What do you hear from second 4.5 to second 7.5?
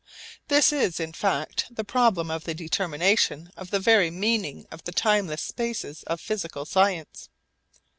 of the timeless spaces of physical science.